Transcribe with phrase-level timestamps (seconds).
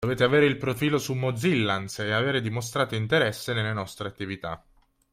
[0.03, 4.59] Dovete avere il profilo su mozillians e aver dimostrato interesse nelle nostre attività.